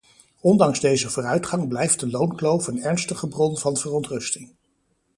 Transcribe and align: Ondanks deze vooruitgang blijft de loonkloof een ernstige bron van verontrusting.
Ondanks 0.41 0.79
deze 0.79 1.09
vooruitgang 1.09 1.67
blijft 1.67 1.99
de 1.99 2.09
loonkloof 2.09 2.67
een 2.67 2.83
ernstige 2.83 3.27
bron 3.27 3.57
van 3.57 3.77
verontrusting. 3.77 4.53